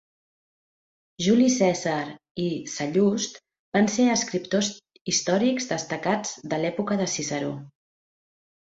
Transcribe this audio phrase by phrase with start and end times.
[1.25, 1.99] Juli Cèsar
[2.45, 3.39] i Sallust
[3.77, 4.73] van ser escriptors
[5.15, 7.57] històrics destacats de l'època de Ciceró.